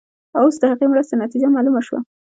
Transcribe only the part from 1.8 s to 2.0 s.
شوه.